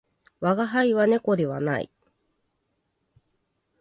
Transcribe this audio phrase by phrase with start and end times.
[0.39, 1.91] 我が輩は猫ではない